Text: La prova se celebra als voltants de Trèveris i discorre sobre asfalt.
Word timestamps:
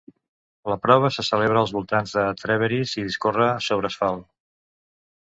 La 0.71 0.77
prova 0.85 1.11
se 1.17 1.25
celebra 1.27 1.61
als 1.63 1.73
voltants 1.75 2.13
de 2.19 2.23
Trèveris 2.39 2.95
i 3.03 3.05
discorre 3.09 3.51
sobre 3.67 3.91
asfalt. 3.93 4.25